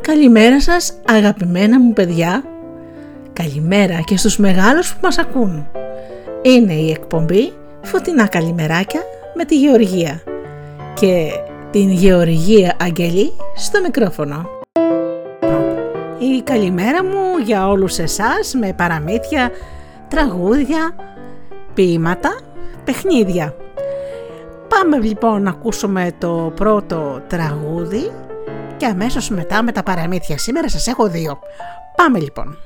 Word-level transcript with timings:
Καλημέρα 0.00 0.60
σας 0.60 1.00
αγαπημένα 1.06 1.80
μου 1.80 1.92
παιδιά. 1.92 2.44
Καλημέρα 3.32 4.00
και 4.00 4.16
στους 4.16 4.36
μεγάλους 4.38 4.92
που 4.92 4.98
μας 5.02 5.18
ακούν. 5.18 5.66
Είναι 6.42 6.72
η 6.72 6.90
εκπομπή 6.90 7.52
Φωτεινά 7.82 8.26
Καλημεράκια 8.26 9.00
με 9.34 9.44
τη 9.44 9.56
Γεωργία 9.56 10.22
και 10.94 11.30
την 11.70 11.90
Γεωργία 11.90 12.76
Αγγελή 12.80 13.32
στο 13.56 13.80
μικρόφωνο. 13.80 14.48
Η 16.18 16.42
καλημέρα 16.42 17.04
μου 17.04 17.38
για 17.44 17.68
όλους 17.68 17.98
εσάς 17.98 18.54
με 18.60 18.72
παραμύθια, 18.72 19.50
τραγούδια, 20.08 20.94
ποίηματα, 21.74 22.38
παιχνίδια. 22.84 23.54
Πάμε 24.68 24.98
λοιπόν 24.98 25.42
να 25.42 25.50
ακούσουμε 25.50 26.10
το 26.18 26.52
πρώτο 26.54 27.20
τραγούδι 27.28 28.10
και 28.84 28.90
αμέσως 28.90 29.28
μετά 29.28 29.62
με 29.62 29.72
τα 29.72 29.82
παραμύθια. 29.82 30.38
Σήμερα 30.38 30.68
σας 30.68 30.86
έχω 30.86 31.08
δύο. 31.08 31.38
Πάμε 31.96 32.18
λοιπόν. 32.18 32.58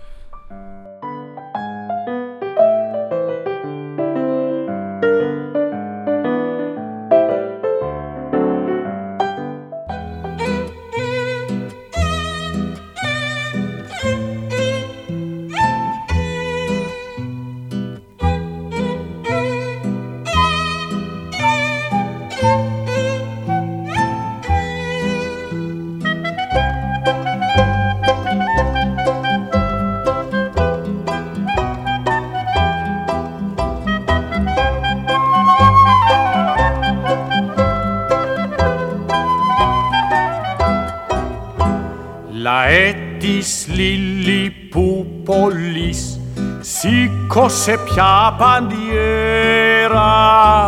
Σήκωσε 47.48 47.78
πια 47.84 48.34
παντιέρα 48.38 50.10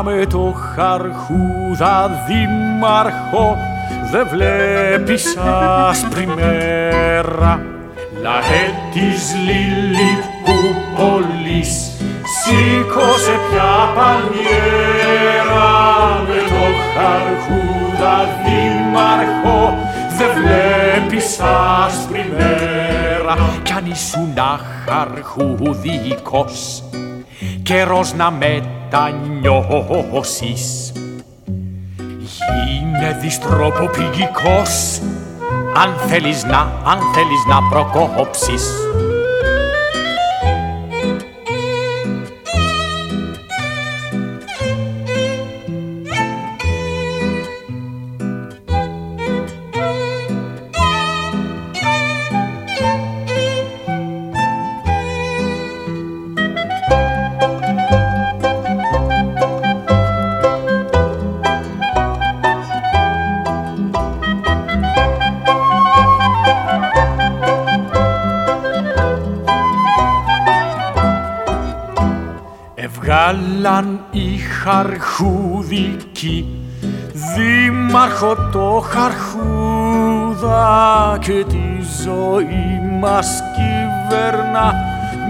με 0.04 0.26
το 0.26 0.54
χαρχούδα 0.74 2.10
δήμαρχο 2.26 3.58
δε 4.10 4.22
βλέπεις 4.22 5.36
άσπρη 5.88 6.26
μέρα 6.26 7.62
λαέ 8.22 8.72
της 8.92 9.34
Λιλιπούπολης 9.46 10.10
σήκωσε 12.40 13.38
πια 13.50 13.72
παντιέρα 13.94 15.70
με 16.28 16.38
το 16.48 16.64
χαρχούδα 16.94 18.16
δήμαρχο 18.44 19.60
δε 20.18 20.26
βλέπεις 20.40 21.28
άσπρη 21.86 22.24
μέρα 22.36 23.09
κι 23.62 23.72
αν 23.72 23.86
ήσουν 23.86 24.34
αρχουδικός 25.02 26.82
καιρός 27.62 28.14
να 28.14 28.30
μετανιώσεις. 28.30 29.62
Γίνε 32.18 33.18
διστροποπηγικός 33.20 35.00
αν 35.76 35.94
θέλεις 36.08 36.44
να, 36.44 36.58
αν 36.84 36.98
θέλεις 37.14 37.44
να 37.48 37.62
προκόψεις 37.68 38.70
χαρχούδικη 74.62 76.46
δήμαρχο 77.34 78.34
το 78.52 78.84
χαρχούδα 78.90 80.68
και 81.20 81.44
τη 81.48 81.66
ζωή 82.04 82.80
μας 83.00 83.42
κυβέρνα 83.56 84.74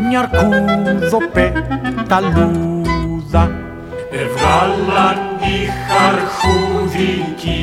μια 0.09 0.21
αρκούδο 0.21 1.19
πεταλούδα 1.33 2.63
Εβγάλαν 4.13 5.19
οι 5.41 5.59
χαρχούδικοι 5.89 7.63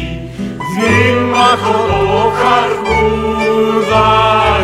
δήμαρχο 0.76 1.78
το 1.88 2.32
χαρχούδα 2.42 4.08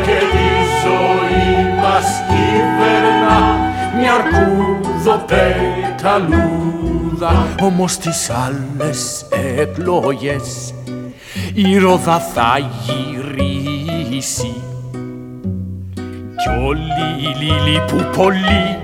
και 0.06 0.20
τη 0.32 0.48
ζωή 0.84 1.52
μας 1.82 2.08
κυβέρνα 2.28 3.40
μια 3.98 4.14
αρκούδο 4.14 5.16
πεταλούδα 5.28 6.93
όμως 7.62 7.98
τις 7.98 8.30
άλλες 8.30 9.26
εκλογές 9.58 10.74
η 11.54 11.78
ρόδα 11.78 12.20
θα 12.20 12.58
γυρίσει. 12.84 14.54
Κι 16.36 16.50
όλοι 16.66 17.06
οι 17.20 17.36
λίλοι 17.44 17.82
που 17.88 18.18
πολύ 18.18 18.80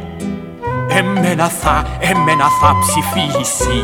εμένα 0.89 1.47
θα, 1.47 1.85
εμένα 2.00 2.45
θα 2.62 2.75
ψηφίσει 2.79 3.84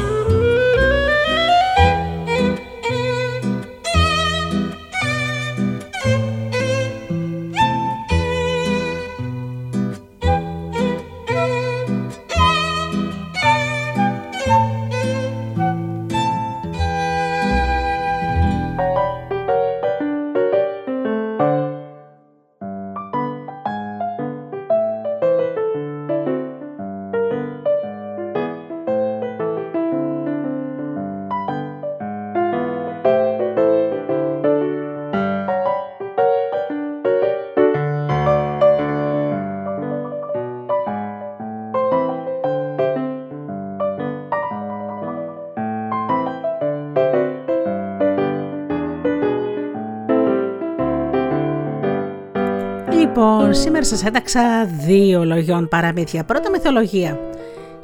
σήμερα 53.56 53.86
σας 53.86 54.04
έταξα 54.04 54.66
δύο 54.66 55.26
λογιών 55.26 55.68
παραμύθια. 55.68 56.24
Πρώτα 56.24 56.50
μυθολογία. 56.50 57.20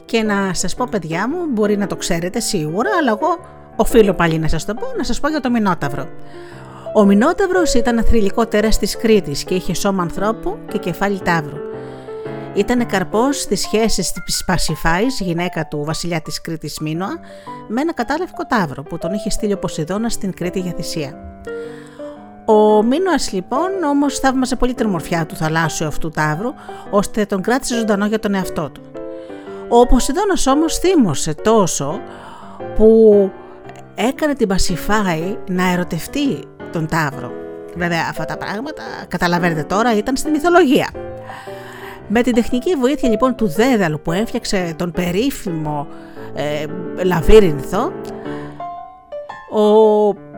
Και 0.06 0.24
να 0.24 0.54
σας 0.54 0.76
πω 0.76 0.88
παιδιά 0.92 1.30
μου, 1.30 1.38
μπορεί 1.50 1.78
να 1.78 1.88
το 1.88 1.96
ξέρετε 1.96 2.40
σίγουρα, 2.40 2.90
αλλά 3.00 3.12
εγώ 3.12 3.38
οφείλω 3.76 4.14
πάλι 4.14 4.40
να 4.40 4.48
σας 4.48 4.66
το 4.66 4.74
πω, 4.74 4.86
να 4.98 5.04
σας 5.04 5.20
πω 5.20 5.30
για 5.30 5.40
το 5.40 5.50
Μινόταυρο. 5.50 6.08
Ο 6.96 7.06
Μινόταυρος 7.06 7.74
ήταν 7.74 7.98
αθρηλικό 7.98 8.46
τέρας 8.46 8.78
της 8.78 8.98
Κρήτης 8.98 9.44
και 9.44 9.54
είχε 9.56 9.74
σώμα 9.74 10.02
ανθρώπου 10.02 10.58
και 10.72 10.78
κεφάλι 10.78 11.20
τάβρου. 11.20 11.58
Ήταν 12.54 12.86
καρπός 12.86 13.46
της 13.46 13.62
σχέσης 13.62 14.12
της 14.12 14.44
Πασιφάης, 14.46 15.20
γυναίκα 15.20 15.68
του 15.68 15.84
βασιλιά 15.84 16.22
της 16.22 16.42
Κρήτης 16.42 16.80
Μίνωα, 16.80 17.20
με 17.68 17.82
ένα 17.82 17.94
κατάλευκο 17.94 18.46
τάβρο 18.46 18.84
που 18.84 18.98
τον 18.98 19.14
είχε 19.14 19.30
στείλει 19.30 19.54
ο 19.54 19.58
Ποσειδώνας 19.58 20.14
στην 20.14 20.34
Κρήτη 20.34 20.60
για 20.60 20.74
θυσία. 20.76 21.14
Ο 22.52 22.84
Μίνωα 22.84 23.16
λοιπόν 23.32 23.84
όμως 23.90 24.20
θαύμασε 24.20 24.56
πολύ 24.56 24.74
την 24.74 24.86
ομορφιά 24.86 25.26
του 25.26 25.36
θαλάσσιου 25.36 25.88
αυτού 25.88 26.10
τάβρου, 26.10 26.54
ώστε 26.90 27.26
τον 27.26 27.42
κράτησε 27.42 27.76
ζωντανό 27.76 28.06
για 28.06 28.20
τον 28.20 28.34
εαυτό 28.34 28.70
του. 28.70 28.82
Ο 29.70 29.86
Ποσειδώνας 29.86 30.48
όμως 30.48 30.78
θύμωσε 30.78 31.34
τόσο 31.34 32.00
που 32.76 33.32
έκανε 33.96 34.34
την 34.34 34.48
Πασιφάη 34.48 35.38
να 35.48 35.72
ερωτευτεί 35.72 36.44
τον 36.72 36.88
Ταύρο 36.88 37.32
Βέβαια 37.76 38.08
αυτά 38.10 38.26
τα 38.26 38.38
πράγματα, 38.38 38.84
καταλαβαίνετε 39.08 39.64
τώρα, 39.64 39.96
ήταν 39.98 40.18
στη 40.18 40.30
μυθολογία. 40.30 40.90
Με 42.08 42.22
την 42.22 42.34
τεχνική 42.34 42.76
βοήθεια 42.76 43.10
λοιπόν 43.10 43.36
του 43.36 43.48
Δέδαλου 43.48 44.02
που 44.02 44.12
έφτιαξε 44.12 44.74
τον 44.76 44.92
περίφημο 44.92 45.88
ε, 46.34 46.66
λαβύρινθο, 47.04 47.92
ο 49.52 50.31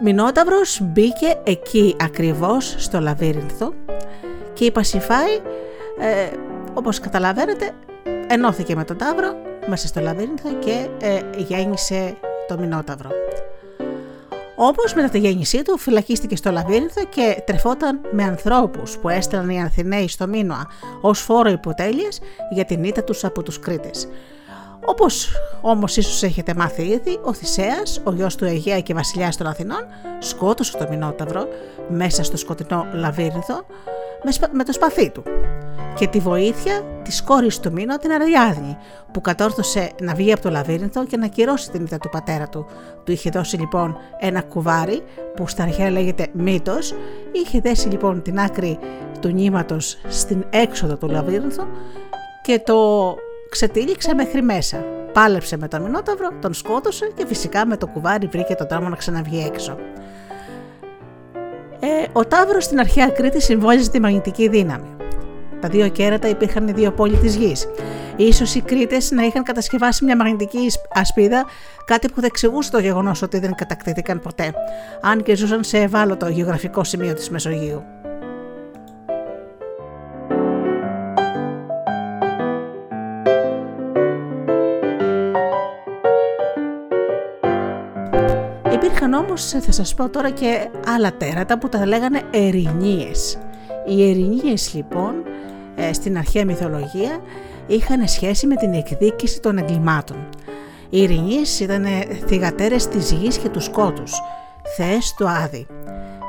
Μινόταυρος 0.00 0.80
μπήκε 0.82 1.40
εκεί 1.44 1.96
ακριβώς 2.00 2.74
στο 2.78 3.00
λαβύρινθο 3.00 3.72
και 4.52 4.64
η 4.64 4.70
Πασιφάη, 4.70 5.40
ε, 6.00 6.36
όπως 6.74 7.00
καταλαβαίνετε, 7.00 7.70
ενώθηκε 8.28 8.76
με 8.76 8.84
τον 8.84 8.96
Ταύρο 8.96 9.36
μέσα 9.66 9.86
στο 9.86 10.00
λαβύρινθο 10.00 10.48
και 10.58 10.88
ε, 11.00 11.20
γέννησε 11.36 12.16
το 12.48 12.58
Μινόταυρο. 12.58 13.10
Όπως 14.56 14.94
μετά 14.94 15.08
τη 15.08 15.18
γέννησή 15.18 15.62
του 15.62 15.78
φυλακίστηκε 15.78 16.36
στο 16.36 16.50
λαβύρινθο 16.50 17.04
και 17.04 17.42
τρεφόταν 17.46 18.00
με 18.10 18.22
ανθρώπους 18.22 18.98
που 18.98 19.08
έστελναν 19.08 19.50
οι 19.50 19.60
Ανθιναίοι 19.60 20.08
στο 20.08 20.26
Μίνωα 20.26 20.66
ως 21.00 21.20
φόρο 21.20 21.50
υποτέλειας 21.50 22.20
για 22.50 22.64
την 22.64 22.84
ήττα 22.84 23.04
τους 23.04 23.24
από 23.24 23.42
τους 23.42 23.58
Κρήτες. 23.58 24.08
Όπως 24.86 25.28
όμως 25.60 25.96
ίσως 25.96 26.22
έχετε 26.22 26.54
μάθει 26.54 26.82
ήδη, 26.82 27.18
ο 27.22 27.32
Θησέας, 27.32 28.00
ο 28.04 28.12
γιος 28.12 28.36
του 28.36 28.44
Αιγαία 28.44 28.80
και 28.80 28.94
βασιλιάς 28.94 29.36
των 29.36 29.46
Αθηνών, 29.46 29.86
σκότωσε 30.18 30.76
το 30.76 30.86
Μινόταυρο 30.90 31.48
μέσα 31.88 32.24
στο 32.24 32.36
σκοτεινό 32.36 32.86
λαβύρινθο 32.92 33.66
με 34.52 34.64
το 34.64 34.72
σπαθί 34.72 35.10
του 35.10 35.22
και 35.94 36.06
τη 36.06 36.18
βοήθεια 36.18 36.82
της 37.02 37.22
κόρης 37.22 37.60
του 37.60 37.72
Μήνο, 37.72 37.96
την 37.96 38.12
Αριάδνη, 38.12 38.76
που 39.12 39.20
κατόρθωσε 39.20 39.90
να 40.00 40.14
βγει 40.14 40.32
από 40.32 40.42
το 40.42 40.50
λαβύρινθο 40.50 41.06
και 41.06 41.16
να 41.16 41.26
κυρώσει 41.26 41.70
την 41.70 41.84
ήττα 41.84 41.98
του 41.98 42.08
πατέρα 42.08 42.48
του. 42.48 42.66
Του 43.04 43.12
είχε 43.12 43.30
δώσει 43.30 43.56
λοιπόν 43.56 43.96
ένα 44.18 44.42
κουβάρι, 44.42 45.02
που 45.36 45.48
στα 45.48 45.62
αρχαία 45.62 45.90
λέγεται 45.90 46.26
μύτος, 46.32 46.94
είχε 47.32 47.60
δέσει 47.60 47.88
λοιπόν 47.88 48.22
την 48.22 48.38
άκρη 48.38 48.78
του 49.20 49.28
νήματος 49.28 49.98
στην 50.08 50.44
έξοδο 50.50 50.96
του 50.96 51.08
λαβύρινθου 51.08 51.66
και 52.42 52.58
το 52.58 53.08
ξετύλιξε 53.48 54.14
μέχρι 54.14 54.42
μέσα. 54.42 54.84
Πάλεψε 55.12 55.56
με 55.56 55.68
τον 55.68 55.82
Μινόταυρο, 55.82 56.28
τον 56.40 56.54
σκότωσε 56.54 57.12
και 57.14 57.26
φυσικά 57.26 57.66
με 57.66 57.76
το 57.76 57.86
κουβάρι 57.86 58.26
βρήκε 58.26 58.54
τον 58.54 58.66
τρόμο 58.66 58.88
να 58.88 58.96
ξαναβγεί 58.96 59.44
έξω. 59.52 59.76
Ε, 61.80 62.06
ο 62.12 62.24
Ταύρος 62.24 62.64
στην 62.64 62.78
αρχαία 62.78 63.08
Κρήτη 63.08 63.42
συμβόλιζε 63.42 63.90
τη 63.90 64.00
μαγνητική 64.00 64.48
δύναμη. 64.48 64.96
Τα 65.60 65.68
δύο 65.68 65.88
κέρατα 65.88 66.28
υπήρχαν 66.28 66.68
οι 66.68 66.72
δύο 66.72 66.92
πόλοι 66.92 67.16
της 67.16 67.36
γης. 67.36 67.68
Ίσως 68.16 68.54
οι 68.54 68.60
Κρήτες 68.60 69.10
να 69.10 69.22
είχαν 69.22 69.42
κατασκευάσει 69.42 70.04
μια 70.04 70.16
μαγνητική 70.16 70.70
ασπίδα, 70.94 71.44
κάτι 71.84 72.08
που 72.08 72.14
δεν 72.14 72.24
εξηγούσε 72.24 72.70
το 72.70 72.78
γεγονός 72.78 73.22
ότι 73.22 73.38
δεν 73.38 73.54
κατακτήθηκαν 73.54 74.20
ποτέ, 74.20 74.54
αν 75.02 75.22
και 75.22 75.36
ζούσαν 75.36 75.64
σε 75.64 75.78
ευάλωτο 75.78 76.28
γεωγραφικό 76.28 76.84
σημείο 76.84 77.14
της 77.14 77.30
Μεσογείου. 77.30 77.84
Υπήρχαν 89.04 89.24
όμως, 89.24 89.44
θα 89.48 89.72
σας 89.72 89.94
πω 89.94 90.08
τώρα 90.08 90.30
και 90.30 90.68
άλλα 90.86 91.16
τέρατα 91.16 91.58
που 91.58 91.68
τα 91.68 91.86
λέγανε 91.86 92.22
ερηνίες. 92.30 93.38
Οι 93.86 94.10
ερηνίες 94.10 94.74
λοιπόν 94.74 95.14
ε, 95.74 95.92
στην 95.92 96.18
αρχαία 96.18 96.44
μυθολογία 96.44 97.18
είχαν 97.66 98.08
σχέση 98.08 98.46
με 98.46 98.54
την 98.54 98.72
εκδίκηση 98.72 99.40
των 99.40 99.58
εγκλημάτων. 99.58 100.28
Οι 100.90 101.02
ειρηνίες 101.02 101.60
ήταν 101.60 101.84
θυγατέρες 102.26 102.88
της 102.88 103.12
γης 103.12 103.38
και 103.38 103.48
του 103.48 103.60
σκότους, 103.60 104.12
θεές 104.76 105.14
του 105.16 105.28
Άδη, 105.28 105.66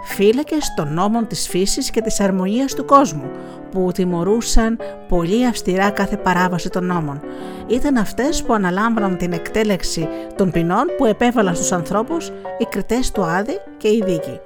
φύλακες 0.05 0.73
των 0.75 0.93
νόμων 0.93 1.27
της 1.27 1.47
φύσης 1.47 1.89
και 1.89 2.01
της 2.01 2.19
αρμονίας 2.19 2.73
του 2.73 2.85
κόσμου, 2.85 3.29
που 3.71 3.91
τιμωρούσαν 3.93 4.77
πολύ 5.07 5.45
αυστηρά 5.47 5.89
κάθε 5.89 6.17
παράβαση 6.17 6.69
των 6.69 6.85
νόμων. 6.85 7.21
Ήταν 7.67 7.97
αυτές 7.97 8.43
που 8.43 8.53
αναλάμβαναν 8.53 9.17
την 9.17 9.33
εκτέλεξη 9.33 10.07
των 10.35 10.51
ποινών 10.51 10.85
που 10.97 11.05
επέβαλαν 11.05 11.55
στους 11.55 11.71
ανθρώπους 11.71 12.31
οι 12.57 12.65
κριτές 12.69 13.11
του 13.11 13.23
Άδη 13.23 13.59
και 13.77 13.87
οι 13.87 14.03
δίκοι. 14.05 14.39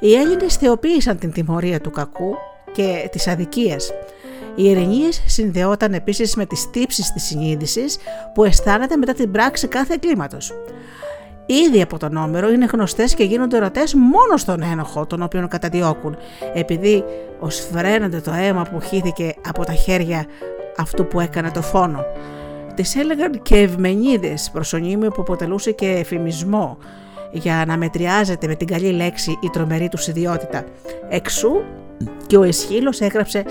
Οι 0.00 0.14
Έλληνες 0.14 0.56
θεοποίησαν 0.56 1.18
την 1.18 1.32
τιμωρία 1.32 1.80
του 1.80 1.90
κακού 1.90 2.34
και 2.72 3.08
της 3.10 3.28
αδικίας. 3.28 3.90
Οι 4.54 4.64
ειρηνίες 4.64 5.22
συνδεόταν 5.26 5.92
επίσης 5.92 6.34
με 6.34 6.46
τις 6.46 6.70
τύψεις 6.70 7.12
της 7.12 7.22
συνείδησης 7.22 7.98
που 8.34 8.44
αισθάνεται 8.44 8.96
μετά 8.96 9.12
την 9.12 9.30
πράξη 9.30 9.68
κάθε 9.68 9.94
εγκλήματος. 9.94 10.52
Ήδη 11.46 11.82
από 11.82 11.98
τον 11.98 12.16
Όμερο 12.16 12.50
είναι 12.50 12.64
γνωστές 12.72 13.14
και 13.14 13.24
γίνονται 13.24 13.56
ερωτές 13.56 13.94
μόνο 13.94 14.36
στον 14.36 14.62
ένοχο 14.62 15.06
τον 15.06 15.22
οποίο 15.22 15.48
καταδιώκουν, 15.48 16.16
επειδή 16.54 17.04
ως 17.38 17.68
φρένονται 17.72 18.20
το 18.20 18.32
αίμα 18.32 18.62
που 18.62 18.80
χύθηκε 18.80 19.34
από 19.48 19.64
τα 19.64 19.72
χέρια 19.72 20.26
αυτού 20.76 21.06
που 21.06 21.20
έκανε 21.20 21.50
το 21.50 21.62
φόνο. 21.62 22.04
Τις 22.74 22.96
έλεγαν 22.96 23.42
και 23.42 23.56
ευμενίδες 23.56 24.50
προσωνύμιο 24.52 25.10
που 25.10 25.20
αποτελούσε 25.20 25.72
και 25.72 25.90
εφημισμό 25.90 26.78
για 27.32 27.64
να 27.66 27.76
μετριάζεται 27.76 28.46
με 28.46 28.54
την 28.54 28.66
καλή 28.66 28.90
λέξη 28.90 29.38
η 29.40 29.50
τρομερή 29.50 29.88
τους 29.88 30.06
ιδιότητα. 30.06 30.64
Εξού 31.08 31.50
και 32.26 32.36
ο 32.36 32.42
Εσχύλος 32.42 33.00
έγραψε 33.00 33.44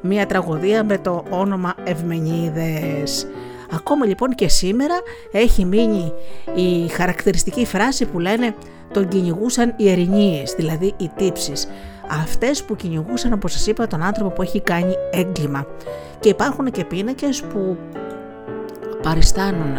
μία 0.00 0.26
τραγωδία 0.26 0.84
με 0.84 0.98
το 0.98 1.24
όνομα 1.30 1.74
Ευμενίδες. 1.84 3.26
Ακόμα 3.72 4.06
λοιπόν 4.06 4.34
και 4.34 4.48
σήμερα 4.48 4.94
έχει 5.32 5.64
μείνει 5.64 6.12
η 6.54 6.88
χαρακτηριστική 6.88 7.66
φράση 7.66 8.06
που 8.06 8.18
λένε 8.18 8.54
τον 8.92 9.08
κυνηγούσαν 9.08 9.74
οι 9.76 9.90
ερηνίες, 9.90 10.54
δηλαδή 10.56 10.94
οι 10.96 11.10
τύψεις. 11.16 11.68
Αυτές 12.10 12.64
που 12.64 12.76
κυνηγούσαν 12.76 13.32
όπως 13.32 13.52
σας 13.52 13.66
είπα 13.66 13.86
τον 13.86 14.02
άνθρωπο 14.02 14.30
που 14.30 14.42
έχει 14.42 14.60
κάνει 14.60 14.94
έγκλημα. 15.10 15.66
Και 16.20 16.28
υπάρχουν 16.28 16.70
και 16.70 16.84
πίνακες 16.84 17.42
που 17.42 17.76
παριστάνουν 19.02 19.76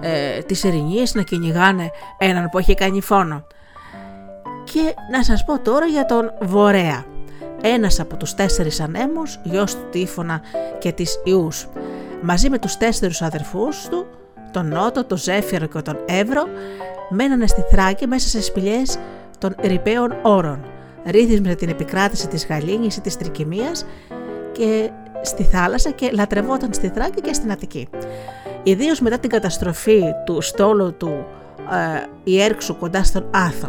ε, 0.00 0.38
τις 0.46 0.64
ερηνίες 0.64 1.14
να 1.14 1.22
κυνηγάνε 1.22 1.90
έναν 2.18 2.48
που 2.48 2.58
έχει 2.58 2.74
κάνει 2.74 3.00
φόνο. 3.00 3.46
Και 4.64 4.94
να 5.10 5.22
σας 5.22 5.44
πω 5.44 5.60
τώρα 5.60 5.86
για 5.86 6.04
τον 6.04 6.32
Βορέα 6.40 7.04
ένας 7.62 8.00
από 8.00 8.16
τους 8.16 8.34
τέσσερις 8.34 8.80
ανέμους, 8.80 9.38
γιος 9.42 9.74
του 9.74 9.88
Τύφωνα 9.90 10.40
και 10.78 10.92
της 10.92 11.20
Ιούς, 11.24 11.68
μαζί 12.22 12.50
με 12.50 12.58
τους 12.58 12.76
τέσσερους 12.76 13.22
αδερφούς 13.22 13.88
του, 13.90 14.06
τον 14.50 14.68
Νότο, 14.68 15.04
τον 15.04 15.18
Ζέφυρο 15.18 15.66
και 15.66 15.80
τον 15.80 15.98
Εύρο, 16.06 16.42
μένανε 17.08 17.46
στη 17.46 17.60
Θράκη 17.70 18.06
μέσα 18.06 18.28
σε 18.28 18.42
σπηλιές 18.42 18.98
των 19.38 19.54
ρηπαίων 19.60 20.14
όρων, 20.22 20.64
ρύθμιζε 21.06 21.54
την 21.54 21.68
επικράτηση 21.68 22.28
της 22.28 22.46
Γαλήνης 22.46 22.96
ή 22.96 23.00
της 23.00 23.16
Τρικυμίας 23.16 23.86
και 24.52 24.90
στη 25.22 25.42
θάλασσα 25.44 25.90
και 25.90 26.10
λατρευόταν 26.12 26.72
στη 26.72 26.88
Θράκη 26.88 27.20
και 27.20 27.32
στην 27.32 27.52
Αττική. 27.52 27.88
Ιδίως 28.62 29.00
μετά 29.00 29.18
την 29.18 29.30
καταστροφή 29.30 30.02
του 30.24 30.40
στόλου 30.40 30.96
του 30.96 31.26
ε, 31.70 32.06
Ιέρξου 32.24 32.76
κοντά 32.76 33.04
στον 33.04 33.24
Άθο. 33.30 33.68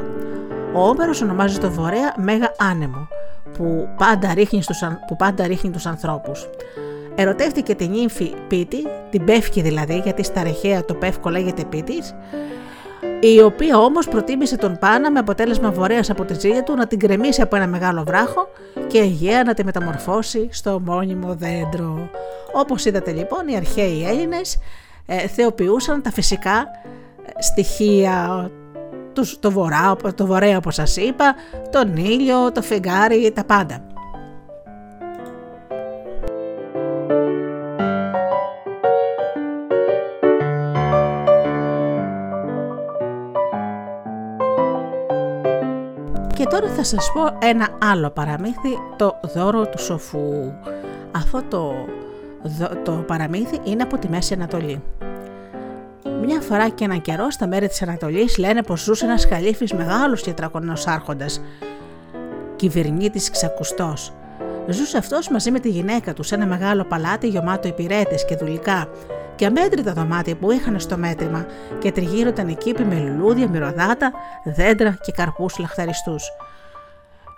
Ο 0.73 0.87
Όμερος 0.87 1.21
ονομάζει 1.21 1.57
το 1.57 1.71
Βορέα 1.71 2.13
Μέγα 2.17 2.51
Άνεμο 2.57 3.07
που 3.57 3.87
πάντα 3.97 4.33
ρίχνει, 4.33 4.61
στους, 4.61 4.79
που 5.07 5.15
πάντα 5.15 5.47
ρίχνει 5.47 5.69
τους 5.69 5.85
ανθρώπους. 5.85 6.49
Ερωτεύτηκε 7.15 7.75
την 7.75 7.93
ύμφη 7.93 8.33
Πίτη, 8.47 8.87
την 9.09 9.25
Πεύκη 9.25 9.61
δηλαδή, 9.61 10.01
γιατί 10.03 10.23
στα 10.23 10.43
ρεχαία 10.43 10.85
το 10.85 10.93
Πεύκο 10.93 11.29
λέγεται 11.29 11.63
Πίτης, 11.63 12.15
η 13.19 13.41
οποία 13.41 13.77
όμως 13.77 14.07
προτίμησε 14.07 14.57
τον 14.57 14.77
Πάνα 14.79 15.11
με 15.11 15.19
αποτέλεσμα 15.19 15.71
βορέας 15.71 16.09
από 16.09 16.23
τη 16.23 16.33
ζήλια 16.33 16.63
του 16.63 16.75
να 16.75 16.87
την 16.87 16.99
κρεμίσει 16.99 17.41
από 17.41 17.55
ένα 17.55 17.67
μεγάλο 17.67 18.03
βράχο 18.03 18.47
και 18.87 18.99
Αιγαία 18.99 19.43
να 19.43 19.53
τη 19.53 19.63
μεταμορφώσει 19.63 20.47
στο 20.51 20.81
μόνιμο 20.85 21.35
δέντρο. 21.35 22.09
Όπως 22.53 22.85
είδατε 22.85 23.11
λοιπόν 23.11 23.47
οι 23.47 23.55
αρχαίοι 23.55 24.05
Έλληνες 24.07 24.59
ε, 25.05 25.27
θεοποιούσαν 25.27 26.01
τα 26.01 26.11
φυσικά 26.11 26.65
στοιχεία 27.37 28.49
το, 29.13 29.39
το, 29.39 29.51
βορρά, 29.51 29.95
το 30.15 30.25
βορρέα 30.25 30.57
όπως 30.57 30.75
σας 30.75 30.97
είπα, 30.97 31.35
τον 31.71 31.97
ήλιο, 31.97 32.51
το 32.51 32.61
φεγγάρι, 32.61 33.31
τα 33.31 33.43
πάντα. 33.43 33.92
Και 46.43 46.49
τώρα 46.49 46.69
θα 46.69 46.83
σας 46.83 47.11
πω 47.13 47.47
ένα 47.47 47.67
άλλο 47.81 48.09
παραμύθι, 48.09 48.77
το 48.95 49.19
δώρο 49.33 49.67
του 49.67 49.79
σοφού. 49.79 50.53
Αυτό 51.11 51.43
το, 51.49 51.73
το 52.83 52.91
παραμύθι 52.91 53.59
είναι 53.63 53.83
από 53.83 53.97
τη 53.97 54.09
Μέση 54.09 54.33
Ανατολή. 54.33 54.81
Μια 56.25 56.41
φορά 56.41 56.69
και 56.69 56.83
έναν 56.83 57.01
καιρό 57.01 57.29
στα 57.29 57.47
μέρη 57.47 57.67
της 57.67 57.81
Ανατολής 57.81 58.37
λένε 58.37 58.63
πως 58.63 58.83
ζούσε 58.83 59.05
ένας 59.05 59.25
χαλίφη 59.25 59.75
μεγάλος 59.75 60.21
και 60.21 60.33
τρακονό 60.33 60.73
άρχοντας, 60.85 61.41
κυβερνήτης 62.55 63.29
ξακουστός. 63.29 64.13
Ζούσε 64.67 64.97
αυτός 64.97 65.29
μαζί 65.29 65.51
με 65.51 65.59
τη 65.59 65.69
γυναίκα 65.69 66.13
του 66.13 66.23
σε 66.23 66.35
ένα 66.35 66.45
μεγάλο 66.45 66.83
παλάτι 66.83 67.27
γεμάτο 67.27 67.67
υπηρέτες 67.67 68.25
και 68.25 68.35
δουλικά, 68.35 68.87
και 69.35 69.45
αμέτρητα 69.45 69.93
δωμάτια 69.93 70.35
που 70.35 70.51
είχαν 70.51 70.79
στο 70.79 70.97
μέτρημα 70.97 71.45
και 71.79 71.91
τριγύρω 71.91 72.29
ήταν 72.29 72.57
κήποι 72.57 72.83
με 72.83 72.99
λουλούδια, 72.99 73.49
μυρωδάτα, 73.49 74.11
δέντρα 74.43 74.97
και 75.01 75.11
καρπούς 75.11 75.57
λαχταριστούς. 75.57 76.23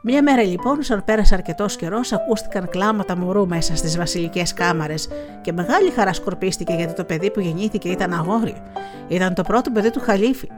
Μια 0.08 0.24
μέρα 0.24 0.44
λοιπόν, 0.44 0.84
σαν 0.84 1.04
πέρασε 1.04 1.34
αρκετός 1.34 1.76
καιρός, 1.76 2.14
ακούστηκαν 2.14 2.70
κλάματα 2.70 3.18
μωρού 3.18 3.48
μέσα 3.48 3.76
στις 3.76 3.98
βασιλικές 3.98 4.54
κάμαρες 4.54 5.08
και 5.42 5.52
μεγάλη 5.52 5.90
χαρά 5.90 6.14
σκορπίστηκε 6.14 6.74
γιατί 6.74 6.94
το 6.94 7.04
παιδί 7.04 7.32
που 7.32 7.40
γεννήθηκε 7.40 7.90
ήταν 7.90 8.14
αγόρι. 8.14 8.62
Ήταν 9.08 9.34
το 9.34 9.44
πρώτο 9.44 9.72
παιδί 9.72 9.92
του 9.92 10.00
Χαλίφη. 10.00 10.50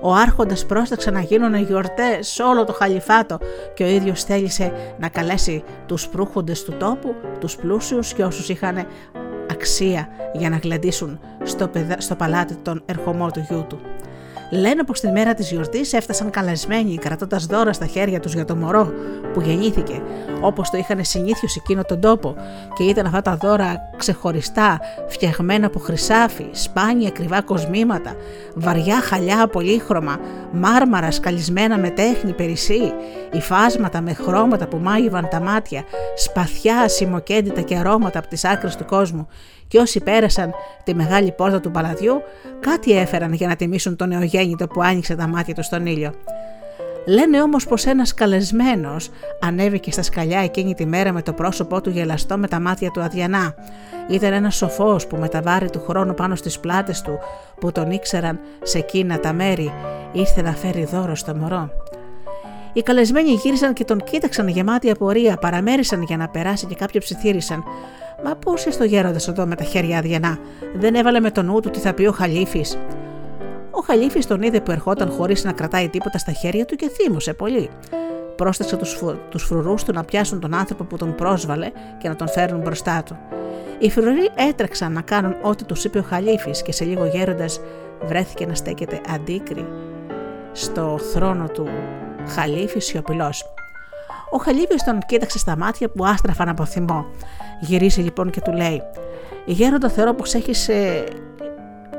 Ο 0.00 0.14
Άρχοντας 0.14 0.66
πρόσταξε 0.66 1.10
να 1.10 1.20
γίνουν 1.20 1.54
γιορτές 1.54 2.28
σε 2.28 2.42
όλο 2.42 2.64
το 2.64 2.72
Χαλιφάτο 2.72 3.38
και 3.74 3.84
ο 3.84 3.86
ίδιος 3.86 4.24
θέλησε 4.24 4.72
να 4.98 5.08
καλέσει 5.08 5.64
τους 5.86 6.08
προύχοντες 6.08 6.64
του 6.64 6.72
τόπου, 6.72 7.14
τους 7.40 7.56
πλούσιους 7.56 8.12
και 8.12 8.24
όσους 8.24 8.48
είχαν 8.48 8.86
αξία 9.66 10.08
για 10.32 10.50
να 10.50 10.56
γλεντήσουν 10.56 11.20
στο, 11.42 11.70
στο 11.98 12.14
παλάτι 12.14 12.54
των 12.54 12.82
ερχομό 12.86 13.30
του 13.30 13.46
γιού 13.48 13.66
του. 13.68 13.80
Λένε 14.50 14.84
πως 14.84 15.00
την 15.00 15.10
μέρα 15.10 15.34
της 15.34 15.50
γιορτής 15.50 15.92
έφτασαν 15.92 16.30
καλεσμένοι 16.30 16.96
κρατώντας 16.96 17.46
δώρα 17.46 17.72
στα 17.72 17.86
χέρια 17.86 18.20
τους 18.20 18.34
για 18.34 18.44
το 18.44 18.56
μωρό 18.56 18.92
που 19.32 19.40
γεννήθηκε, 19.40 20.02
όπως 20.40 20.70
το 20.70 20.76
είχαν 20.76 21.04
συνήθιος 21.04 21.52
σε 21.52 21.60
εκείνο 21.64 21.82
τον 21.82 22.00
τόπο, 22.00 22.34
και 22.74 22.82
ήταν 22.82 23.06
αυτά 23.06 23.22
τα 23.22 23.36
δώρα 23.36 23.90
ξεχωριστά, 23.96 24.80
φτιαγμένα 25.08 25.66
από 25.66 25.78
χρυσάφι, 25.78 26.46
σπάνια 26.52 27.08
ακριβά 27.08 27.42
κοσμήματα, 27.42 28.14
βαριά 28.54 29.00
χαλιά 29.00 29.46
πολύχρωμα, 29.46 30.16
μάρμαρα 30.52 31.10
σκαλισμένα 31.10 31.78
με 31.78 31.90
τέχνη 31.90 32.32
περισσή, 32.32 32.92
υφάσματα 33.32 34.00
με 34.00 34.12
χρώματα 34.12 34.66
που 34.66 34.76
μάγευαν 34.76 35.28
τα 35.28 35.40
μάτια, 35.40 35.84
σπαθιά, 36.16 36.88
σημοκέντητα 36.88 37.60
και 37.60 37.76
αρώματα 37.76 38.18
από 38.18 38.28
τις 38.28 38.44
άκρες 38.44 38.76
του 38.76 38.84
κόσμου 38.84 39.26
και 39.68 39.78
όσοι 39.78 40.00
πέρασαν 40.00 40.54
τη 40.84 40.94
μεγάλη 40.94 41.32
πόρτα 41.32 41.60
του 41.60 41.70
παλαδιού, 41.70 42.22
κάτι 42.60 42.98
έφεραν 42.98 43.32
για 43.32 43.48
να 43.48 43.56
τιμήσουν 43.56 43.96
τον 43.96 44.08
νεογέννητο 44.08 44.66
που 44.66 44.82
άνοιξε 44.82 45.14
τα 45.14 45.26
μάτια 45.26 45.54
τους 45.54 45.66
στον 45.66 45.86
ήλιο. 45.86 46.14
Λένε 47.08 47.42
όμως 47.42 47.66
πως 47.66 47.84
ένας 47.84 48.14
καλεσμένος 48.14 49.10
ανέβηκε 49.40 49.90
στα 49.90 50.02
σκαλιά 50.02 50.40
εκείνη 50.40 50.74
τη 50.74 50.86
μέρα 50.86 51.12
με 51.12 51.22
το 51.22 51.32
πρόσωπό 51.32 51.80
του 51.80 51.90
γελαστό 51.90 52.38
με 52.38 52.48
τα 52.48 52.60
μάτια 52.60 52.90
του 52.90 53.00
αδιανά. 53.00 53.54
Ήταν 54.08 54.32
ένας 54.32 54.56
σοφός 54.56 55.06
που 55.06 55.16
με 55.16 55.28
τα 55.28 55.42
βάρη 55.42 55.70
του 55.70 55.84
χρόνου 55.88 56.14
πάνω 56.14 56.34
στις 56.34 56.60
πλάτες 56.60 57.00
του 57.00 57.18
που 57.60 57.72
τον 57.72 57.90
ήξεραν 57.90 58.40
σε 58.62 58.78
εκείνα 58.78 59.20
τα 59.20 59.32
μέρη 59.32 59.72
ήρθε 60.12 60.42
να 60.42 60.52
φέρει 60.52 60.84
δώρο 60.84 61.14
στο 61.14 61.34
μωρό. 61.34 61.70
Οι 62.72 62.82
καλεσμένοι 62.82 63.30
γύρισαν 63.30 63.72
και 63.72 63.84
τον 63.84 63.98
κοίταξαν 64.04 64.48
γεμάτοι 64.48 64.90
απορία, 64.90 65.36
παραμέρισαν 65.36 66.02
για 66.02 66.16
να 66.16 66.28
περάσει 66.28 66.66
και 66.66 66.74
κάποιοι 66.74 67.00
ψιθύρισαν. 67.00 67.64
Μα 68.24 68.34
πώς 68.34 68.64
είσαι 68.64 68.78
το 68.78 68.84
γέροντας 68.84 69.28
εδώ 69.28 69.46
με 69.46 69.54
τα 69.54 69.64
χέρια 69.64 69.98
αδιανά, 69.98 70.38
δεν 70.74 70.94
έβαλε 70.94 71.20
με 71.20 71.30
τον 71.30 71.46
νου 71.46 71.60
του 71.60 71.70
τι 71.70 71.78
θα 71.78 71.92
πει 71.92 72.06
ο 72.06 72.12
Χαλίφη. 72.12 72.64
Ο 73.70 73.80
Χαλίφη 73.80 74.26
τον 74.26 74.42
είδε 74.42 74.60
που 74.60 74.70
ερχόταν 74.70 75.10
χωρίς 75.10 75.44
να 75.44 75.52
κρατάει 75.52 75.88
τίποτα 75.88 76.18
στα 76.18 76.32
χέρια 76.32 76.64
του 76.64 76.76
και 76.76 76.88
θύμωσε 76.88 77.34
πολύ. 77.34 77.70
Πρόσταξε 78.36 78.76
τους 78.76 79.02
τους 79.28 79.42
φρουρούς 79.42 79.84
του 79.84 79.92
να 79.92 80.04
πιάσουν 80.04 80.40
τον 80.40 80.54
άνθρωπο 80.54 80.84
που 80.84 80.96
τον 80.96 81.14
πρόσβαλε 81.14 81.70
και 81.98 82.08
να 82.08 82.16
τον 82.16 82.28
φέρουν 82.28 82.60
μπροστά 82.60 83.02
του. 83.02 83.16
Οι 83.78 83.90
φρουροί 83.90 84.30
έτρεξαν 84.34 84.92
να 84.92 85.00
κάνουν 85.00 85.36
ό,τι 85.42 85.64
τους 85.64 85.84
είπε 85.84 85.98
ο 85.98 86.02
Χαλίφη 86.02 86.50
και 86.50 86.72
σε 86.72 86.84
λίγο 86.84 87.06
γέροντας 87.06 87.60
βρέθηκε 88.04 88.46
να 88.46 88.54
στέκεται 88.54 89.00
αντίκρι 89.14 89.66
στο 90.52 90.98
θρόνο 91.12 91.48
του 91.48 91.68
Χαλίφη 92.28 92.80
σιωπηλός. 92.80 93.44
Ο 94.30 94.38
Χαλίφη 94.38 94.76
τον 94.84 94.98
κοίταξε 95.06 95.38
στα 95.38 95.56
μάτια 95.56 95.88
που 95.88 96.06
άστραφαν 96.06 96.48
από 96.48 96.64
θυμό. 96.64 97.06
Γυρίζει 97.60 98.00
λοιπόν 98.00 98.30
και 98.30 98.40
του 98.40 98.52
λέει: 98.52 98.82
Γέροντα, 99.44 99.88
θεωρώ 99.88 100.14
πως 100.14 100.34
έχεις 100.34 100.68
ε, 100.68 101.04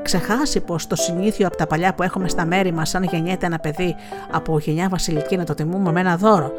ξεχάσει 0.02 0.60
πως 0.60 0.86
το 0.86 0.96
συνήθιο 0.96 1.46
από 1.46 1.56
τα 1.56 1.66
παλιά 1.66 1.94
που 1.94 2.02
έχουμε 2.02 2.28
στα 2.28 2.44
μέρη 2.44 2.72
μας, 2.72 2.94
αν 2.94 3.02
γεννιέται 3.02 3.46
ένα 3.46 3.58
παιδί 3.58 3.96
από 4.30 4.58
γενιά 4.58 4.88
βασιλική, 4.88 5.36
να 5.36 5.44
το 5.44 5.54
τιμούμε 5.54 5.92
με 5.92 6.00
ένα 6.00 6.16
δώρο. 6.16 6.52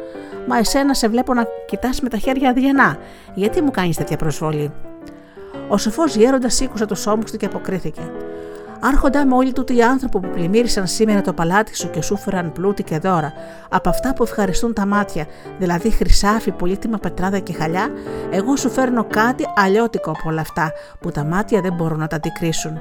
Μα 0.48 0.58
εσένα 0.58 0.94
σε 0.94 1.08
βλέπω 1.08 1.34
να 1.34 1.46
κοιτάς 1.66 2.00
με 2.00 2.08
τα 2.08 2.16
χέρια 2.16 2.50
αδιανά. 2.50 2.96
Γιατί 3.34 3.62
μου 3.62 3.70
κάνεις 3.70 3.96
τέτοια 3.96 4.16
προσβολή; 4.16 4.72
Ο 5.68 5.78
σοφός 5.78 6.16
γέροντας 6.16 6.54
σήκωσε 6.54 6.86
τους 6.86 7.06
ώμους 7.06 7.30
του 7.30 7.36
και 7.36 7.46
αποκρίθηκε. 7.46 8.00
Άρχοντα 8.82 9.26
με 9.26 9.34
όλοι 9.34 9.52
τούτοι 9.52 9.76
οι 9.76 9.82
άνθρωποι 9.82 10.18
που 10.18 10.28
πλημμύρισαν 10.32 10.86
σήμερα 10.86 11.20
το 11.20 11.32
παλάτι 11.32 11.76
σου 11.76 11.90
και 11.90 12.02
σου 12.02 12.16
φέραν 12.16 12.52
πλούτη 12.52 12.82
και 12.82 12.98
δώρα, 12.98 13.32
από 13.68 13.88
αυτά 13.88 14.14
που 14.14 14.22
ευχαριστούν 14.22 14.74
τα 14.74 14.86
μάτια, 14.86 15.26
δηλαδή 15.58 15.90
χρυσάφι, 15.90 16.50
πολύτιμα 16.50 16.98
πετράδα 16.98 17.38
και 17.38 17.52
χαλιά, 17.52 17.88
εγώ 18.30 18.56
σου 18.56 18.70
φέρνω 18.70 19.04
κάτι 19.04 19.44
αλλιώτικο 19.56 20.10
από 20.10 20.28
όλα 20.28 20.40
αυτά 20.40 20.72
που 21.00 21.10
τα 21.10 21.24
μάτια 21.24 21.60
δεν 21.60 21.72
μπορούν 21.72 21.98
να 21.98 22.06
τα 22.06 22.16
αντικρίσουν. 22.16 22.80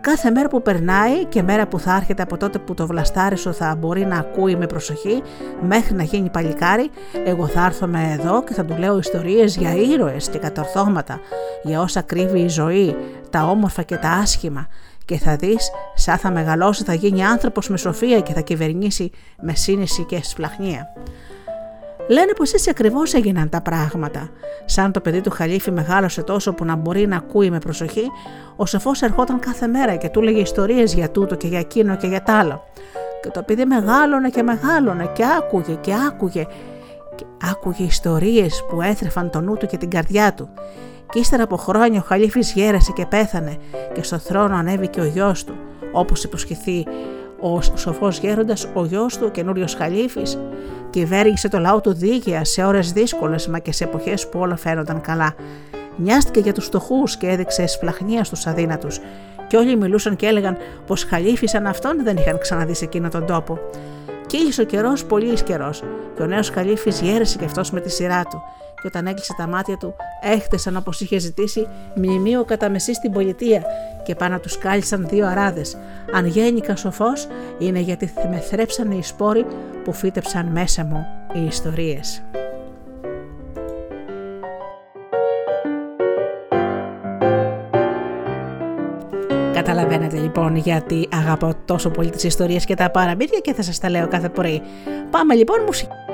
Κάθε 0.00 0.30
μέρα 0.30 0.48
που 0.48 0.62
περνάει 0.62 1.24
και 1.24 1.42
μέρα 1.42 1.66
που 1.66 1.78
θα 1.78 1.96
έρχεται 1.96 2.22
από 2.22 2.36
τότε 2.36 2.58
που 2.58 2.74
το 2.74 2.86
βλαστάρι 2.86 3.36
σου 3.36 3.54
θα 3.54 3.76
μπορεί 3.78 4.04
να 4.06 4.16
ακούει 4.16 4.56
με 4.56 4.66
προσοχή 4.66 5.22
μέχρι 5.60 5.94
να 5.94 6.02
γίνει 6.02 6.30
παλικάρι, 6.30 6.90
εγώ 7.24 7.46
θα 7.46 7.64
έρθω 7.64 7.86
με 7.86 8.18
εδώ 8.18 8.44
και 8.44 8.54
θα 8.54 8.64
του 8.64 8.76
λέω 8.78 8.98
ιστορίες 8.98 9.56
για 9.56 9.74
ήρωες 9.74 10.28
και 10.28 10.38
κατορθώματα, 10.38 11.20
για 11.62 11.80
όσα 11.80 12.00
κρύβει 12.00 12.40
η 12.40 12.48
ζωή, 12.48 12.96
τα 13.30 13.42
όμορφα 13.42 13.82
και 13.82 13.96
τα 13.96 14.10
άσχημα 14.10 14.66
και 15.06 15.18
θα 15.18 15.36
δεις 15.36 15.70
σαν 15.94 16.18
θα 16.18 16.30
μεγαλώσει 16.30 16.84
θα 16.84 16.94
γίνει 16.94 17.24
άνθρωπος 17.24 17.68
με 17.68 17.76
σοφία 17.76 18.20
και 18.20 18.32
θα 18.32 18.40
κυβερνήσει 18.40 19.10
με 19.42 19.54
σύνεση 19.54 20.04
και 20.04 20.20
σφλαχνία. 20.22 20.92
Λένε 22.08 22.32
πως 22.36 22.52
έτσι 22.52 22.70
ακριβώς 22.70 23.14
έγιναν 23.14 23.48
τα 23.48 23.60
πράγματα. 23.60 24.30
Σαν 24.64 24.92
το 24.92 25.00
παιδί 25.00 25.20
του 25.20 25.30
Χαλίφη 25.30 25.70
μεγάλωσε 25.70 26.22
τόσο 26.22 26.52
που 26.52 26.64
να 26.64 26.76
μπορεί 26.76 27.06
να 27.06 27.16
ακούει 27.16 27.50
με 27.50 27.58
προσοχή, 27.58 28.10
ο 28.56 28.66
σοφός 28.66 29.02
ερχόταν 29.02 29.38
κάθε 29.38 29.66
μέρα 29.66 29.96
και 29.96 30.08
του 30.08 30.20
έλεγε 30.20 30.40
ιστορίες 30.40 30.94
για 30.94 31.10
τούτο 31.10 31.34
και 31.34 31.46
για 31.46 31.58
εκείνο 31.58 31.96
και 31.96 32.06
για 32.06 32.22
τ' 32.22 32.30
άλλο. 32.30 32.64
Και 33.22 33.28
το 33.28 33.42
παιδί 33.42 33.64
μεγάλωνε 33.64 34.28
και 34.28 34.42
μεγάλωνε 34.42 35.10
και 35.14 35.24
άκουγε 35.38 35.74
και 35.74 35.92
άκουγε 36.06 36.46
και 37.14 37.24
άκουγε 37.50 37.84
ιστορίες 37.84 38.64
που 38.68 38.82
έθρεφαν 38.82 39.30
το 39.30 39.40
νου 39.40 39.56
του 39.56 39.66
και 39.66 39.76
την 39.76 39.90
καρδιά 39.90 40.34
του 40.34 40.48
και 41.10 41.18
ύστερα 41.18 41.42
από 41.42 41.56
χρόνια 41.56 42.00
ο 42.00 42.04
Χαλίφης 42.06 42.52
γέρασε 42.52 42.92
και 42.92 43.06
πέθανε 43.06 43.56
και 43.94 44.02
στο 44.02 44.18
θρόνο 44.18 44.56
ανέβηκε 44.56 45.00
ο 45.00 45.04
γιος 45.04 45.44
του, 45.44 45.54
όπως 45.92 46.24
υποσχεθεί 46.24 46.86
ο 47.40 47.60
σοφός 47.60 48.18
γέροντας, 48.18 48.68
ο 48.74 48.84
γιος 48.84 49.18
του, 49.18 49.24
ο 49.26 49.30
καινούριος 49.30 49.74
Χαλίφης, 49.74 50.38
κυβέρνησε 50.90 51.48
το 51.48 51.58
λαό 51.58 51.80
του 51.80 51.92
δίκαια 51.94 52.44
σε 52.44 52.64
ώρες 52.64 52.92
δύσκολες 52.92 53.48
μα 53.48 53.58
και 53.58 53.72
σε 53.72 53.84
εποχές 53.84 54.28
που 54.28 54.38
όλα 54.38 54.56
φαίνονταν 54.56 55.00
καλά. 55.00 55.34
Νοιάστηκε 55.96 56.40
για 56.40 56.52
τους 56.52 56.64
φτωχούς 56.64 57.16
και 57.16 57.28
έδειξε 57.28 57.62
εσπλαχνία 57.62 58.24
στους 58.24 58.46
αδύνατους 58.46 59.00
και 59.46 59.56
όλοι 59.56 59.76
μιλούσαν 59.76 60.16
και 60.16 60.26
έλεγαν 60.26 60.56
πως 60.86 61.04
Χαλίφης 61.04 61.50
σαν 61.50 61.66
αυτόν 61.66 62.02
δεν 62.04 62.16
είχαν 62.16 62.38
ξαναδεί 62.38 62.74
σε 62.74 62.84
εκείνο 62.84 63.08
τον 63.08 63.26
τόπο. 63.26 63.58
Κύλησε 64.26 64.60
ο 64.60 64.64
καιρός, 64.64 65.04
πολύ 65.04 65.42
καιρός, 65.42 65.82
και 66.16 66.22
ο 66.22 66.26
νέος 66.26 66.50
Χαλίφη 66.50 66.90
γέρεσε 66.90 67.38
κι 67.38 67.44
αυτός 67.44 67.70
με 67.70 67.80
τη 67.80 67.90
σειρά 67.90 68.22
του 68.24 68.42
και 68.82 68.86
όταν 68.86 69.06
έκλεισε 69.06 69.34
τα 69.36 69.46
μάτια 69.46 69.76
του 69.76 69.94
έχτεσαν 70.22 70.76
όπως 70.76 71.00
είχε 71.00 71.18
ζητήσει 71.18 71.68
μνημείο 71.94 72.44
κατά 72.44 72.68
μεσή 72.68 72.94
στην 72.94 73.12
πολιτεία 73.12 73.62
και 74.04 74.14
πάνω 74.14 74.38
τους 74.38 74.58
κάλυσαν 74.58 75.06
δύο 75.08 75.26
αράδες. 75.26 75.76
Αν 76.12 76.26
γέννηκα 76.26 76.76
σοφός 76.76 77.26
είναι 77.58 77.78
γιατί 77.78 78.12
με 78.30 78.38
θρέψανε 78.38 78.94
οι 78.94 79.02
σπόροι 79.02 79.46
που 79.84 79.92
φύτεψαν 79.92 80.46
μέσα 80.46 80.84
μου 80.84 81.06
οι 81.34 81.46
ιστορίες. 81.46 82.22
Καταλαβαίνετε 90.16 90.20
λοιπόν 90.20 90.56
γιατί 90.56 91.08
αγαπώ 91.12 91.52
τόσο 91.64 91.90
πολύ 91.90 92.10
τις 92.10 92.24
ιστορίες 92.24 92.64
και 92.64 92.74
τα 92.74 92.90
παραμύθια 92.90 93.38
και 93.38 93.54
θα 93.54 93.62
σας 93.62 93.78
τα 93.78 93.90
λέω 93.90 94.08
κάθε 94.08 94.28
πρωί. 94.28 94.62
Πάμε 95.10 95.34
λοιπόν 95.34 95.62
μουσική. 95.62 96.05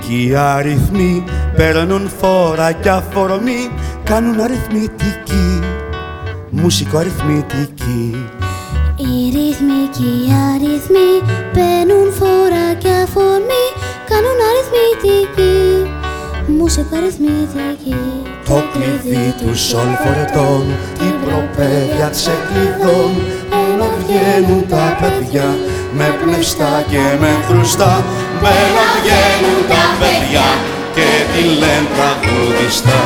Ρυθμοί 0.00 0.24
και 0.24 0.28
οι 0.28 0.36
αριθμοί 0.36 1.24
παίρνουν 1.56 2.10
φόρα 2.18 2.72
και 2.72 2.90
αφορμή 2.90 3.70
κάνουν 4.04 4.40
αριθμητική, 4.40 5.60
μουσικοαριθμητική. 6.50 8.26
Οι 8.96 9.30
ρυθμοί 9.34 9.82
και 9.96 10.04
οι 10.04 10.28
αριθμοί 10.54 11.10
παίρνουν 11.52 12.12
φόρα 12.12 12.66
και 12.78 12.88
αφορμή 13.04 13.64
κάνουν 14.10 14.38
αριθμητική, 14.50 15.90
μουσικοαριθμητική. 16.58 17.96
Το 18.44 18.62
κλειδί 18.72 19.34
τους 19.40 19.74
φορετών, 20.02 20.64
την 20.98 21.14
προπαίδεια 21.24 22.08
ξεκλειδών, 22.16 23.10
όλα 23.52 23.88
βγαίνουν 23.98 24.68
τα 24.68 24.96
παιδιά 25.00 25.48
με 25.92 26.06
πλευστά 26.24 26.84
και 26.90 27.02
με 27.20 27.30
χρουστά 27.46 28.04
Μελαγιένου 28.42 29.54
τα 29.70 29.82
παιδιά 30.00 30.48
και 30.96 31.08
τη 31.32 31.42
λέντα 31.60 32.08
κούνιστα. 32.24 33.00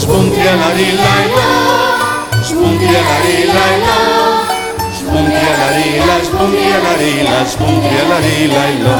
Σπούδιαναρίλα 0.00 1.12
ήλο, 1.24 1.50
σπούδιαναρίλα 2.48 3.64
ήλο, 3.76 4.00
σπούδιαναρίλα 4.98 6.16
σπούδιαναρίλα 6.28 7.38
σπούδιαναρίλα 7.52 8.62
ήλο, 8.74 8.98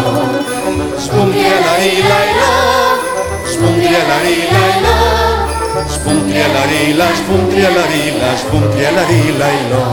σπούδιαναρίλα 1.05 2.19
ήλο, 2.31 2.53
σπούδιαναρίλα 3.53 4.63
ήλο, 4.77 4.97
σπούδιαναρίλα 5.95 7.09
σπούδιαναρίλα 7.19 8.31
σπούδιαναρίλα 8.43 9.49
ήλο. 9.61 9.85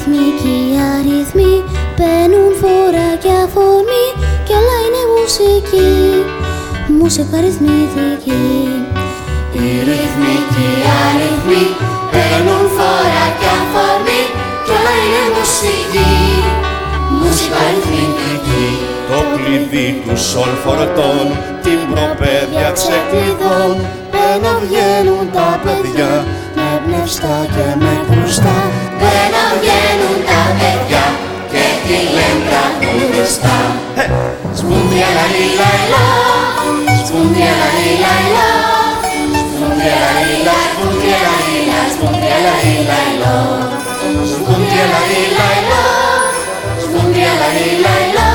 Spuntielari 0.00 1.14
la, 1.18 1.24
spuntielari 1.24 1.44
laila. 1.44 1.78
Παίρνουν 2.00 2.52
φορά 2.60 3.08
και 3.22 3.32
αφορμή 3.44 4.06
κι 4.46 4.52
όλα 4.58 4.76
είναι 4.84 5.02
μουσική. 5.14 5.90
Μουσικά 6.98 7.36
ρυθμητική 7.44 8.44
Οι 9.56 9.68
ρυθμοί 9.88 10.36
και 10.52 10.64
οι 10.76 10.82
αριθμοί 11.06 11.64
παίρνουν 12.12 12.64
φορά 12.76 13.26
και 13.40 13.48
αφορμή 13.60 14.22
κι 14.64 14.72
όλα 14.76 14.94
είναι 15.02 15.24
μουσική. 15.36 16.12
Μουσικά 17.20 17.60
ρυθμητική 17.74 18.66
Το 19.10 19.18
κλειδί 19.34 19.88
του 20.04 20.16
σολ 20.28 20.52
φορτών 20.64 21.26
την 21.64 21.80
προπαίδεια 21.90 22.70
ξεκλειδών 22.78 23.72
Μπαίνω 24.10 24.52
βγαίνουν 24.64 25.24
τα 25.36 25.50
παιδιά 25.64 26.12
με 26.56 26.69
πνευστά 26.84 27.36
και 27.54 27.66
με 27.82 27.92
κρουστά 28.08 28.58
Μπαίνω 28.98 29.44
βγαίνουν 29.60 30.16
τα 30.28 30.40
παιδιά 30.58 31.04
lenta 32.16 32.62
dove 32.82 33.24
Spunti 34.52 35.02
alla 35.02 35.26
lilla 35.36 35.66
e 35.78 35.88
la, 35.92 36.06
spunti 37.04 37.42
alla 37.42 37.68
lilla 37.78 38.10
e 38.18 38.30
la, 38.36 38.50
spunti 39.52 39.88
alla 39.96 40.12
lilla, 40.26 40.56
spunti 40.74 41.08
alla 41.16 41.34
lilla, 41.46 41.78
spunti 41.94 42.28
alla 42.36 42.54
lilla 42.62 42.96
e 43.06 43.18
la, 43.18 43.36
spunti 44.32 44.78
alla 44.80 45.00
lilla 45.10 45.44
e 45.56 45.62
la, 45.70 45.84
spunti 46.84 47.22
alla 47.30 47.48
lilla 47.56 47.92
e 47.98 48.12
la, 48.16 48.30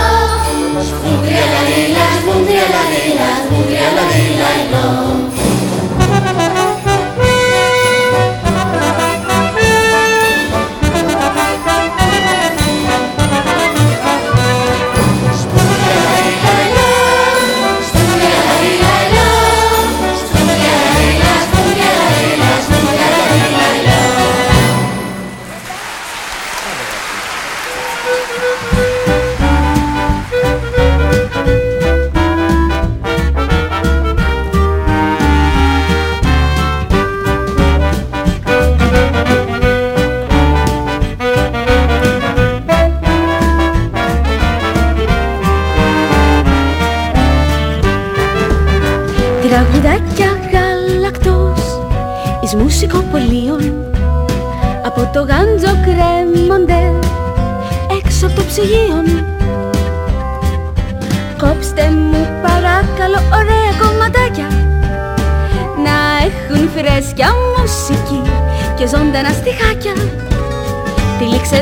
spunti 0.83 1.33
alla 1.43 1.61
lilla, 1.69 2.05
spunti 2.19 2.55
alla 2.57 2.83
lilla, 2.93 3.27
spunti 3.45 3.77
alla 3.77 4.05
lilla 4.13 4.47
e 4.49 4.69
la. 4.71 4.85
Κόψτε 5.35 5.44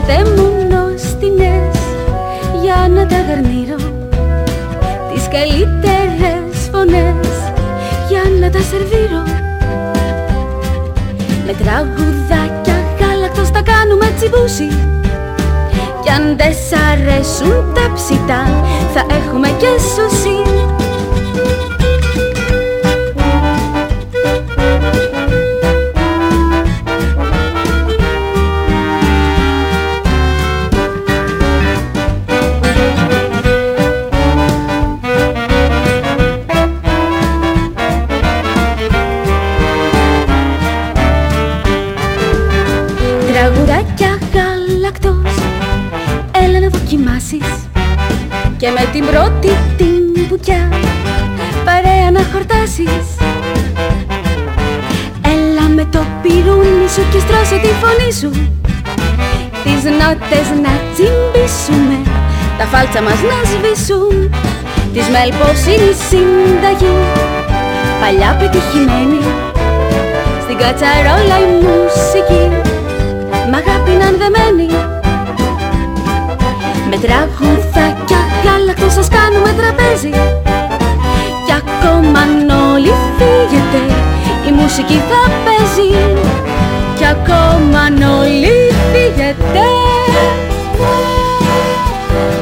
Τυλίξετε 0.06 0.42
μου 0.42 0.68
νοστινές 0.70 1.78
για 2.62 2.88
να 2.90 3.06
τα 3.06 3.16
γαρνίρω 3.28 3.76
Τις 5.14 5.28
καλύτερες 5.28 6.70
φωνές 6.72 7.28
για 8.10 8.24
να 8.40 8.50
τα 8.50 8.60
σερβίρω. 8.60 9.24
Με 11.46 11.54
τραγουδάκια 11.64 12.78
γάλακτος 13.00 13.52
τα 13.52 13.62
κάνουμε 13.62 14.12
τσιμπούσι 14.18 14.68
κι 16.04 16.10
αν 16.10 16.38
δεν 16.38 16.54
σ' 16.54 16.74
αρέσουν 16.92 17.74
τα 17.74 17.92
ψητά 17.94 18.42
θα 18.94 19.06
έχουμε 19.16 19.48
και 19.48 19.68
σουσί 19.94 20.38
το 56.46 56.50
πυρούνι 56.50 56.88
σου 56.90 57.04
και 57.12 57.20
στρώσω 57.26 57.58
τη 57.64 57.72
φωνή 57.82 58.12
σου. 58.20 58.30
Τις 59.64 59.82
νότες 60.00 60.48
να 60.64 60.74
τσιμπήσουμε, 60.94 61.98
τα 62.58 62.66
φάλτσα 62.72 63.02
μας 63.02 63.20
να 63.30 63.38
σβήσουν. 63.50 64.16
Της 64.94 65.06
μέλπος 65.14 65.60
είναι 65.72 65.90
η 65.94 65.96
συνταγή, 66.08 66.96
παλιά 68.02 68.32
πετυχημένη. 68.40 69.22
Στην 70.44 70.58
κατσαρόλα 70.62 71.38
η 71.46 71.50
μουσική, 71.66 72.46
μ' 73.50 73.58
αγάπη 73.60 73.94
να 74.02 74.08
δεμένη 74.22 74.68
Με 76.90 76.98
τραγουδάκια 77.04 78.22
γάλακτο 78.44 78.90
σας 78.98 79.08
κάνουμε 79.16 79.52
τραπέζι. 79.60 80.14
Κι 81.46 81.54
ακόμα 81.62 82.20
αν 82.20 82.50
όλοι 82.74 82.94
φύγετε 83.18 83.80
η 83.90 83.93
μουσική 84.60 85.02
θα 85.10 85.32
παίζει. 85.44 85.92
Κι 86.98 87.06
ακόμα 87.06 87.80
αν 87.80 88.02
όλοι 88.20 88.56
φύγετε. 88.92 89.66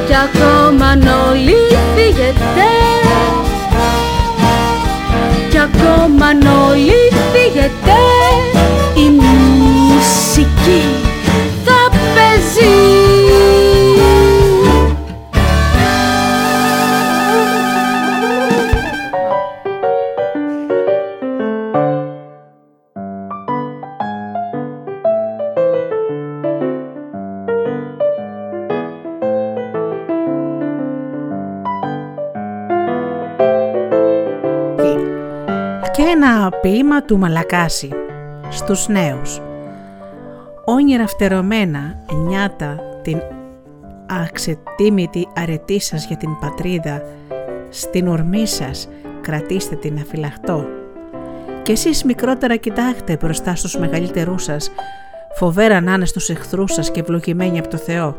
Κι 0.06 0.14
ακόμα 0.14 0.86
αν 0.86 1.08
όλοι 1.30 1.56
φύγετε. 1.94 2.68
Κι 5.50 5.58
ακόμα 5.58 6.26
αν 6.26 6.46
όλοι 6.68 7.00
φύγετε. 7.32 7.98
Η 8.94 9.10
μουσική 9.20 11.01
ποίημα 36.82 37.02
του 37.02 37.18
Μαλακάση 37.18 37.88
στους 38.50 38.88
νέους. 38.88 39.40
Όνειρα 40.64 41.06
φτερωμένα 41.06 41.94
νιάτα 42.26 42.80
την 43.02 43.22
αξετίμητη 44.06 45.28
αρετή 45.36 45.80
σας 45.80 46.06
για 46.06 46.16
την 46.16 46.38
πατρίδα, 46.40 47.02
στην 47.68 48.08
ορμή 48.08 48.46
σας 48.46 48.88
κρατήστε 49.20 49.74
την 49.74 49.98
αφυλαχτό. 49.98 50.66
Και 51.62 51.72
εσείς 51.72 52.04
μικρότερα 52.04 52.56
κοιτάξτε 52.56 53.16
μπροστά 53.20 53.54
στους 53.54 53.78
μεγαλύτερούς 53.78 54.42
σας, 54.42 54.70
Φοβέρα 55.34 55.80
να 55.80 55.92
είναι 55.92 56.06
στους 56.06 56.28
εχθρούς 56.28 56.72
σας 56.72 56.90
και 56.90 57.00
ευλογημένοι 57.00 57.58
από 57.58 57.68
το 57.68 57.76
Θεό. 57.76 58.16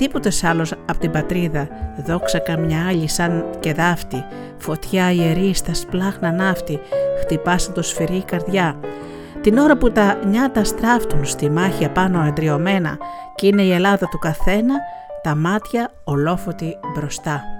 Τίποτε 0.00 0.30
άλλος 0.42 0.72
από 0.72 0.98
την 0.98 1.10
πατρίδα, 1.10 1.68
δόξα 2.06 2.38
καμιά 2.38 2.86
άλλη 2.88 3.08
σαν 3.08 3.44
και 3.60 3.72
δάφτη, 3.72 4.24
φωτιά 4.58 5.12
ιερή 5.12 5.54
στα 5.54 5.74
σπλάχνα 5.74 6.32
ναύτη, 6.32 6.80
χτυπάσε 7.20 7.70
το 7.72 7.82
σφυρί 7.82 8.24
καρδιά. 8.24 8.80
Την 9.40 9.58
ώρα 9.58 9.76
που 9.76 9.92
τα 9.92 10.18
νιάτα 10.24 10.64
στράφτουν 10.64 11.24
στη 11.24 11.50
μάχη 11.50 11.84
απάνω 11.84 12.20
αντριωμένα 12.20 12.98
και 13.34 13.46
είναι 13.46 13.62
η 13.62 13.72
Ελλάδα 13.72 14.06
του 14.06 14.18
καθένα, 14.18 14.74
τα 15.22 15.34
μάτια 15.34 15.90
ολόφωτη 16.04 16.76
μπροστά. 16.94 17.59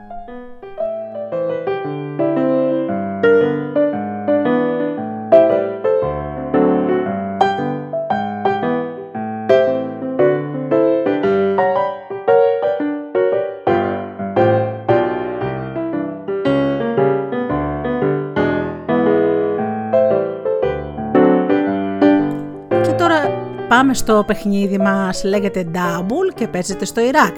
Πάμε 23.90 24.03
στο 24.03 24.24
παιχνίδι 24.26 24.79
μας, 24.79 25.24
λέγεται 25.24 25.66
Double 25.74 26.35
και 26.35 26.48
παίζεται 26.48 26.85
στο 26.85 27.00
Ιράκ. 27.00 27.37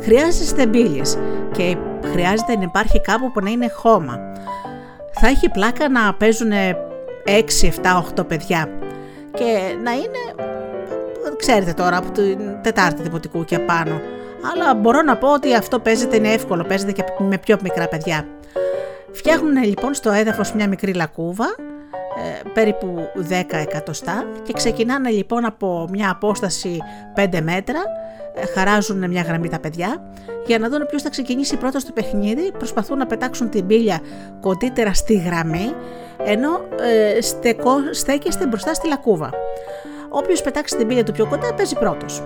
Χρειάζεστε 0.00 0.66
μπύλες 0.66 1.18
και 1.52 1.76
χρειάζεται 2.04 2.56
να 2.56 2.62
υπάρχει 2.62 3.00
κάπου 3.00 3.32
που 3.32 3.40
να 3.40 3.50
είναι 3.50 3.68
χώμα. 3.68 4.18
Θα 5.20 5.26
έχει 5.26 5.48
πλάκα 5.48 5.88
να 5.88 6.14
παίζουν 6.14 6.50
6, 6.50 7.68
7, 7.82 8.20
8 8.20 8.26
παιδιά 8.28 8.68
και 9.34 9.76
να 9.82 9.92
είναι, 9.92 10.44
ξέρετε 11.36 11.72
τώρα, 11.72 11.96
από 11.96 12.10
την 12.10 12.38
Τετάρτη 12.62 13.02
Δημοτικού 13.02 13.44
και 13.44 13.58
πάνω. 13.58 14.00
Αλλά 14.52 14.74
μπορώ 14.74 15.02
να 15.02 15.16
πω 15.16 15.32
ότι 15.32 15.54
αυτό 15.54 15.78
παίζεται 15.78 16.16
είναι 16.16 16.32
εύκολο, 16.32 16.64
παίζεται 16.64 16.92
και 16.92 17.04
με 17.18 17.38
πιο 17.38 17.56
μικρά 17.62 17.88
παιδιά. 17.88 18.26
Φτιάχνουν 19.12 19.64
λοιπόν 19.64 19.94
στο 19.94 20.10
έδαφος 20.10 20.52
μια 20.52 20.68
μικρή 20.68 20.94
λακκούβα 20.94 21.46
ε, 21.46 21.72
περίπου 22.54 23.08
10 23.28 23.42
εκατοστά 23.50 24.24
και 24.42 24.52
ξεκινάνε 24.52 25.10
λοιπόν 25.10 25.44
από 25.44 25.88
μια 25.90 26.10
απόσταση 26.10 26.78
5 27.16 27.40
μέτρα, 27.42 27.82
ε, 28.34 28.46
χαράζουν 28.46 29.10
μια 29.10 29.22
γραμμή 29.22 29.48
τα 29.48 29.58
παιδιά 29.58 30.02
για 30.46 30.58
να 30.58 30.68
δουν 30.68 30.86
ποιος 30.86 31.02
θα 31.02 31.10
ξεκινήσει 31.10 31.56
πρώτος 31.56 31.82
στο 31.82 31.92
παιχνίδι, 31.92 32.52
προσπαθούν 32.58 32.98
να 32.98 33.06
πετάξουν 33.06 33.50
την 33.50 33.66
πύλια 33.66 34.00
κοντύτερα 34.40 34.94
στη 34.94 35.14
γραμμή 35.14 35.74
ενώ 36.24 36.60
ε, 36.80 37.20
στεκό, 37.20 37.74
στέκεστε 37.90 38.46
μπροστά 38.46 38.74
στη 38.74 38.88
λακκούβα. 38.88 39.30
Όποιος 40.08 40.42
πετάξει 40.42 40.76
την 40.76 40.86
πύλια 40.86 41.04
του 41.04 41.12
πιο 41.12 41.26
κοντά 41.26 41.54
παίζει 41.54 41.74
πρώτος. 41.74 42.22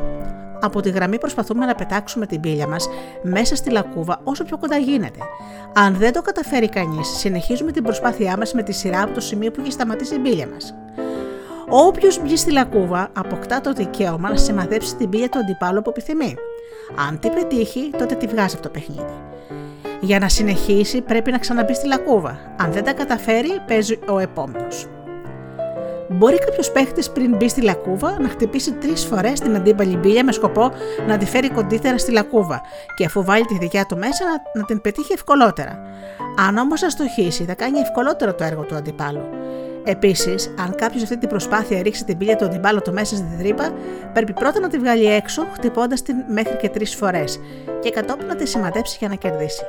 Από 0.60 0.80
τη 0.80 0.90
γραμμή 0.90 1.18
προσπαθούμε 1.18 1.66
να 1.66 1.74
πετάξουμε 1.74 2.26
την 2.26 2.40
πύλια 2.40 2.66
μας 2.66 2.88
μέσα 3.22 3.56
στη 3.56 3.70
λακκούβα 3.70 4.20
όσο 4.24 4.44
πιο 4.44 4.58
κοντά 4.58 4.76
γίνεται. 4.76 5.18
Αν 5.74 5.94
δεν 5.94 6.12
το 6.12 6.22
καταφέρει 6.22 6.68
κανείς, 6.68 7.08
συνεχίζουμε 7.08 7.72
την 7.72 7.82
προσπάθειά 7.82 8.36
μας 8.36 8.52
με 8.52 8.62
τη 8.62 8.72
σειρά 8.72 9.02
από 9.02 9.14
το 9.14 9.20
σημείο 9.20 9.50
που 9.50 9.60
έχει 9.60 9.72
σταματήσει 9.72 10.14
η 10.14 10.18
πύλια 10.18 10.46
μας. 10.46 10.74
Όποιος 11.68 12.22
μπει 12.22 12.36
στη 12.36 12.52
λακκούβα 12.52 13.08
αποκτά 13.12 13.60
το 13.60 13.72
δικαίωμα 13.72 14.30
να 14.30 14.36
σημαδέψει 14.36 14.96
την 14.96 15.08
πύλια 15.08 15.28
του 15.28 15.38
αντιπάλου 15.38 15.82
που 15.82 15.90
επιθυμεί. 15.90 16.34
Αν 17.08 17.18
την 17.18 17.32
πετύχει, 17.34 17.90
τότε 17.98 18.14
τη 18.14 18.26
βγάζει 18.26 18.54
από 18.54 18.62
το 18.62 18.68
παιχνίδι. 18.68 19.14
Για 20.00 20.18
να 20.18 20.28
συνεχίσει, 20.28 21.00
πρέπει 21.00 21.30
να 21.30 21.38
ξαναμπεί 21.38 21.74
στη 21.74 21.86
λακκούβα. 21.86 22.38
Αν 22.56 22.72
δεν 22.72 22.84
τα 22.84 22.92
καταφέρει, 22.92 23.60
παίζει 23.66 23.98
ο 24.08 24.18
επόμενος. 24.18 24.86
Μπορεί 26.08 26.38
κάποιος 26.38 26.70
παίχτης 26.70 27.10
πριν 27.10 27.36
μπει 27.36 27.48
στη 27.48 27.62
λακκούβα 27.62 28.20
να 28.20 28.28
χτυπήσει 28.28 28.72
τρεις 28.72 29.04
φορές 29.04 29.40
την 29.40 29.56
αντίπαλη 29.56 29.96
μπύλια 29.96 30.24
με 30.24 30.32
σκοπό 30.32 30.72
να 31.06 31.16
τη 31.16 31.26
φέρει 31.26 31.50
κοντύτερα 31.50 31.98
στη 31.98 32.12
λακκούβα 32.12 32.60
και 32.96 33.04
αφού 33.04 33.24
βάλει 33.24 33.44
τη 33.44 33.58
δικιά 33.58 33.86
του 33.86 33.96
μέσα 33.96 34.24
να, 34.24 34.60
να 34.60 34.66
την 34.66 34.80
πετύχει 34.80 35.12
ευκολότερα. 35.12 35.82
Αν 36.48 36.56
όμως 36.56 36.82
αστοχήσει, 36.82 37.44
θα 37.44 37.54
κάνει 37.54 37.78
ευκολότερο 37.78 38.34
το 38.34 38.44
έργο 38.44 38.62
του 38.62 38.74
αντιπάλου. 38.74 39.28
Επίσης, 39.84 40.54
αν 40.58 40.74
κάποιος 40.74 41.02
αυτή 41.02 41.18
την 41.18 41.28
προσπάθεια 41.28 41.82
ρίξει 41.82 42.04
την 42.04 42.18
πύλια 42.18 42.36
του 42.36 42.44
αντιπάλου 42.44 42.80
του 42.82 42.92
μέσα 42.92 43.16
στην 43.16 43.38
τρύπα, 43.38 43.72
πρέπει 44.12 44.32
πρώτα 44.32 44.60
να 44.60 44.68
τη 44.68 44.78
βγάλει 44.78 45.06
έξω, 45.06 45.46
χτυπώντας 45.52 46.02
την 46.02 46.16
μέχρι 46.28 46.56
και 46.56 46.68
τρεις 46.68 46.94
φορές, 46.94 47.40
και 47.80 47.90
κατόπιν 47.90 48.26
να 48.26 48.36
τη 48.36 48.46
σημαδέψει 48.46 48.96
για 48.98 49.08
να 49.08 49.14
κερδίσει. 49.14 49.62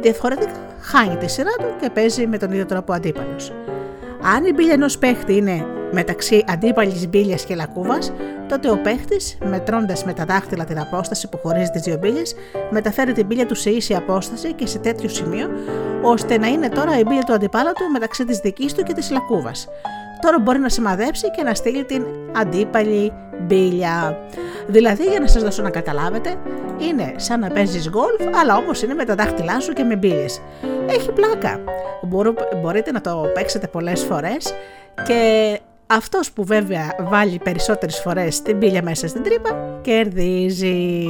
Διαφορετικά, 0.00 0.52
χάνει 0.80 1.16
τη 1.16 1.30
σειρά 1.30 1.50
του 1.58 1.66
και 1.80 1.90
παίζει 1.90 2.26
με 2.26 2.38
τον 2.38 2.50
ίδιο 2.50 2.66
τρόπο 2.66 2.92
αντίπαλος. 2.92 3.52
Αν 4.22 4.44
η 4.44 4.52
μπύλια 4.52 4.72
ενός 4.72 4.98
παίχτη 4.98 5.36
είναι 5.36 5.66
μεταξύ 5.92 6.44
αντίπαλης 6.48 7.08
μπύλιας 7.08 7.44
και 7.44 7.54
λακκούβας, 7.54 8.12
τότε 8.48 8.70
ο 8.70 8.78
παίχτης, 8.78 9.38
μετρώντας 9.44 10.04
με 10.04 10.12
τα 10.12 10.24
δάχτυλα 10.24 10.64
την 10.64 10.80
απόσταση 10.80 11.28
που 11.28 11.38
χωρίζει 11.38 11.70
τις 11.70 11.82
δύο 11.82 11.96
μπύλες, 11.96 12.34
μεταφέρει 12.70 13.12
την 13.12 13.26
μπύλια 13.26 13.46
του 13.46 13.54
σε 13.54 13.70
ίση 13.70 13.94
απόσταση 13.94 14.52
και 14.52 14.66
σε 14.66 14.78
τέτοιο 14.78 15.08
σημείο, 15.08 15.48
ώστε 16.02 16.38
να 16.38 16.46
είναι 16.46 16.68
τώρα 16.68 16.98
η 16.98 17.02
μπύλια 17.02 17.22
του 17.22 17.32
αντιπάλα 17.32 17.72
του 17.72 17.90
μεταξύ 17.92 18.24
της 18.24 18.38
δικής 18.38 18.74
του 18.74 18.82
και 18.82 18.92
της 18.92 19.10
λακκούβας. 19.10 19.68
Τώρα 20.20 20.38
μπορεί 20.38 20.58
να 20.58 20.68
σημαδέψει 20.68 21.30
και 21.30 21.42
να 21.42 21.54
στείλει 21.54 21.84
την 21.84 22.04
αντίπαλη 22.32 23.12
μπύλια. 23.40 24.18
Δηλαδή, 24.66 25.04
για 25.04 25.20
να 25.20 25.26
σας 25.26 25.42
δώσω 25.42 25.62
να 25.62 25.70
καταλάβετε, 25.70 26.36
είναι 26.78 27.12
σαν 27.16 27.40
να 27.40 27.48
παίζεις 27.48 27.88
γκολφ, 27.88 28.38
αλλά 28.40 28.56
όπω 28.56 28.70
είναι 28.84 28.94
με 28.94 29.04
τα 29.04 29.14
δάχτυλά 29.14 29.60
σου 29.60 29.72
και 29.72 29.82
με 29.82 29.96
μπύλε. 29.96 30.24
Έχει 30.86 31.12
πλάκα. 31.12 31.60
Μπορείτε 32.62 32.92
να 32.92 33.00
το 33.00 33.30
παίξετε 33.34 33.66
πολλές 33.66 34.02
φορές 34.02 34.54
και 35.06 35.58
αυτός 35.86 36.32
που 36.32 36.44
βέβαια 36.44 36.96
βάλει 36.98 37.40
περισσότερες 37.44 37.98
φορές 37.98 38.42
την 38.42 38.58
πύλια 38.58 38.82
μέσα 38.82 39.08
στην 39.08 39.22
τρύπα 39.22 39.78
κερδίζει. 39.82 41.04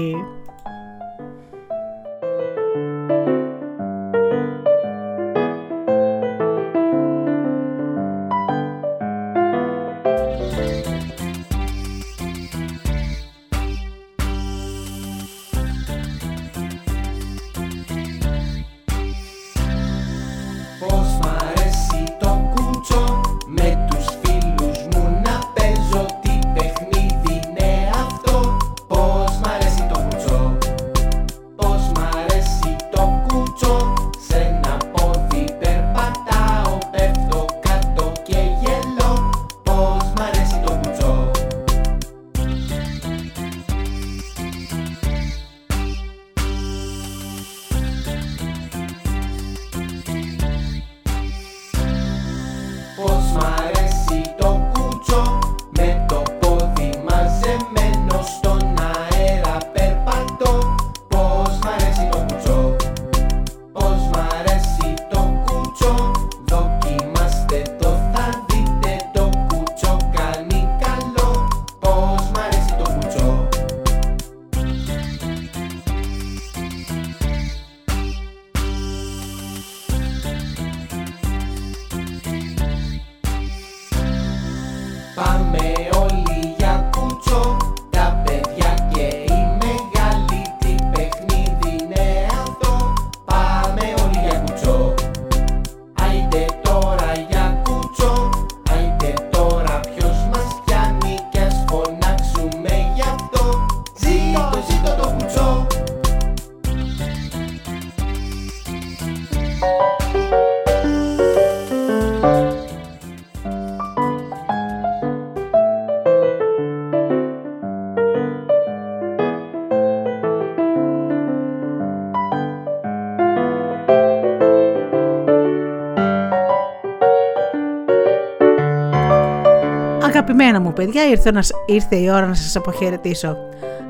Αγαπημένα 130.61 130.63
μου 130.63 130.73
παιδιά, 130.73 131.09
ήρθε, 131.09 131.55
ήρθε 131.67 131.97
η 131.97 132.11
ώρα 132.11 132.27
να 132.27 132.35
σας 132.35 132.57
αποχαιρετήσω. 132.57 133.37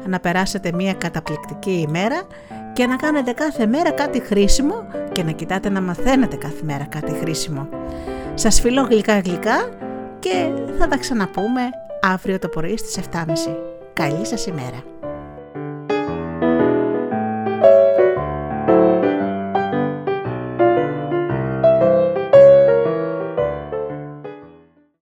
Να 0.06 0.20
περάσετε 0.20 0.72
μια 0.72 0.94
καταπληκτική 0.94 1.85
ημέρα 1.88 2.22
και 2.72 2.87
να 2.87 2.96
κάνετε 2.96 3.33
κάθε 3.33 3.66
μέρα 3.66 3.90
κάτι 3.90 4.20
χρήσιμο 4.20 4.74
και 5.12 5.22
να 5.22 5.30
κοιτάτε 5.30 5.68
να 5.68 5.80
μαθαίνετε 5.80 6.37
κάθε 6.37 6.62
μέρα 6.62 6.85
κάτι 6.85 7.12
χρήσιμο. 7.12 7.68
Σας 8.35 8.61
φιλώ 8.61 8.83
γλυκά 8.83 9.18
γλυκά 9.18 9.68
και 10.18 10.50
θα 10.78 10.88
τα 10.88 10.96
ξαναπούμε 10.96 11.61
αύριο 12.02 12.38
το 12.38 12.48
πρωί 12.48 12.76
στις 12.76 12.98
7.30. 13.12 13.26
Καλή 13.92 14.26
σας 14.26 14.46
ημέρα. 14.46 15.00